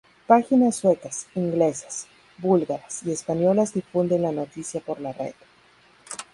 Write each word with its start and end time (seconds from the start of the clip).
Páginas 0.25 0.77
suecas, 0.77 1.27
inglesas, 1.35 2.07
búlgaras 2.39 3.03
y 3.05 3.11
españolas 3.11 3.71
difunden 3.71 4.23
la 4.23 4.31
noticia 4.31 4.81
por 4.81 4.99
la 4.99 5.13
red. 5.13 5.35